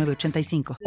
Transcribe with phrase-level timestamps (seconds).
[0.00, 0.78] 85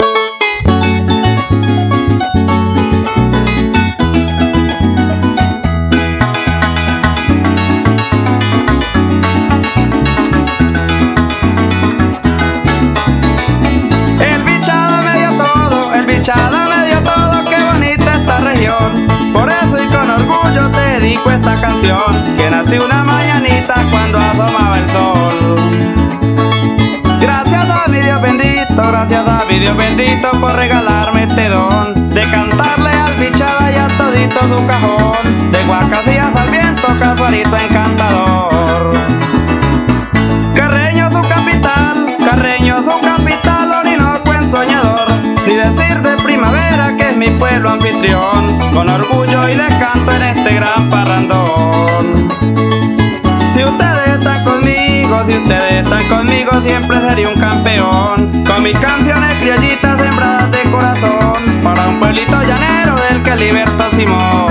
[14.20, 19.08] El bichado me dio todo, el bichado me dio todo, qué bonita esta región.
[19.34, 24.65] Por eso y con orgullo te dedico esta canción, que nací una mañanita cuando asomaba
[29.56, 34.68] mi Dios bendito por regalarme este don de cantarle al bichada y a todito su
[34.68, 38.92] cajón, de guacadillas al viento, casualito encantador.
[40.54, 45.08] Carreño su capital, Carreño su capital, Orinoco en soñador.
[45.48, 50.24] Ni decir de primavera que es mi pueblo anfitrión, con orgullo y les canto en
[50.24, 52.28] este gran parrandón.
[53.54, 58.25] Si ustedes están conmigo, si ustedes están conmigo, siempre seré un campeón.
[58.66, 64.45] Mis canciones criollitas sembradas de corazón, para un pueblito llanero del que libertó Simón.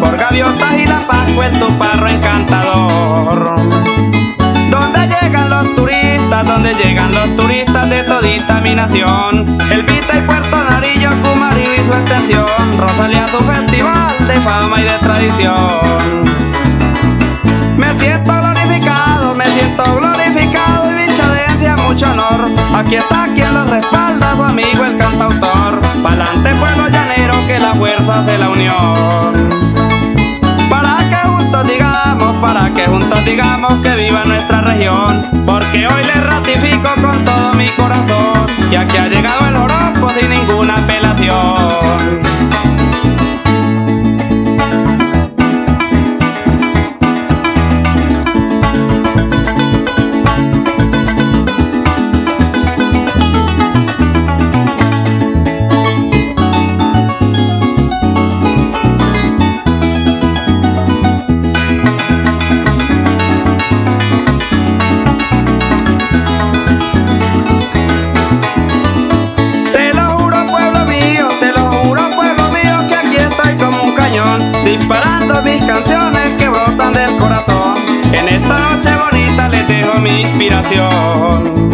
[0.00, 3.56] Por gaviotas y la pascua en tu parro encantador.
[4.70, 10.20] Donde llegan los turistas, donde llegan los turistas de todita mi nación, el Vita y
[10.22, 12.46] Puerto Narillo, Cumarillo y su extensión,
[12.78, 16.22] Rosalía su festival de fama y de tradición.
[17.76, 22.48] Me siento glorificado, me siento glorificado y bichadencia mucho honor.
[22.74, 25.80] Aquí está quien los respalda, su amigo el cantautor.
[26.02, 29.48] Pa'lante pueblo llanero que la de la unión.
[30.68, 35.22] Para que juntos digamos, para que juntos digamos que viva nuestra región.
[35.46, 38.46] Porque hoy le ratifico con todo mi corazón.
[38.72, 40.91] Y aquí ha llegado el joropo sin ninguna apelación.
[75.44, 77.74] Mis canciones que brotan del corazón.
[78.12, 81.70] En esta noche bonita les dejo mi inspiración.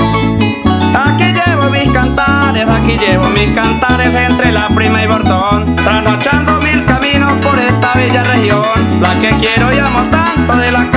[0.95, 6.85] Aquí llevo mis cantares, aquí llevo mis cantares entre la prima y bordón Trasnochando mil
[6.85, 8.65] caminos por esta bella región.
[9.01, 10.89] La que quiero y amo tanto de la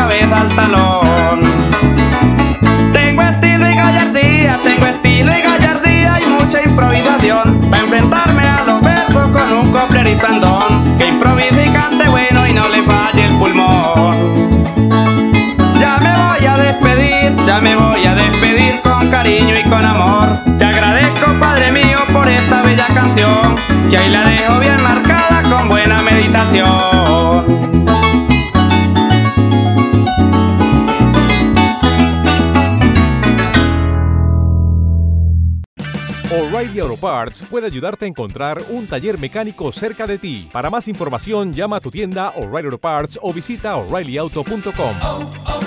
[17.45, 20.37] ya me voy a despedir con cariño y con amor.
[20.57, 23.55] Te agradezco, Padre mío, por esta bella canción
[23.89, 27.41] que ahí la dejo bien marcada con buena meditación.
[36.31, 40.47] O'Reilly Auto Parts puede ayudarte a encontrar un taller mecánico cerca de ti.
[40.51, 45.60] Para más información, llama a tu tienda O'Reilly Auto Parts o visita oreillyauto.com.